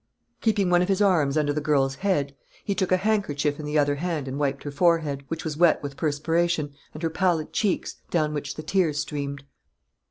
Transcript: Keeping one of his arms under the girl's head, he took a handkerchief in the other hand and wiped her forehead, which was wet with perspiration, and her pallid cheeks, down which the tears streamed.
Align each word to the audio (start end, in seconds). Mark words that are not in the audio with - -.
Keeping 0.41 0.71
one 0.71 0.81
of 0.81 0.87
his 0.87 0.99
arms 0.99 1.37
under 1.37 1.53
the 1.53 1.61
girl's 1.61 1.97
head, 1.97 2.35
he 2.65 2.73
took 2.73 2.91
a 2.91 2.97
handkerchief 2.97 3.59
in 3.59 3.67
the 3.67 3.77
other 3.77 3.97
hand 3.97 4.27
and 4.27 4.39
wiped 4.39 4.63
her 4.63 4.71
forehead, 4.71 5.23
which 5.27 5.43
was 5.43 5.57
wet 5.57 5.83
with 5.83 5.95
perspiration, 5.95 6.71
and 6.95 7.03
her 7.03 7.09
pallid 7.11 7.53
cheeks, 7.53 7.97
down 8.09 8.33
which 8.33 8.55
the 8.55 8.63
tears 8.63 8.97
streamed. 8.97 9.43